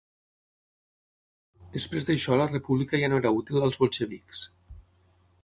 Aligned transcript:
Després 1.75 2.07
d'això 2.07 2.39
la 2.41 2.49
república 2.55 3.03
ja 3.05 3.11
no 3.15 3.21
era 3.25 3.35
útil 3.43 3.69
als 3.69 3.79
bolxevics. 3.85 4.43